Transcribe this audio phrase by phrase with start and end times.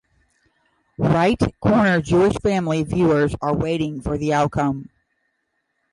[0.97, 4.89] Right corner Jewish family viewers are waiting for the outcome.